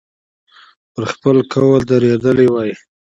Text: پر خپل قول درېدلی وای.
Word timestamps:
پر 0.93 1.03
خپل 1.13 1.35
قول 1.51 1.81
درېدلی 1.91 2.47
وای. 2.49 2.71